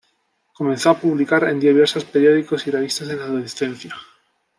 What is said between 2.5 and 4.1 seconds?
y revistas en la adolescencia.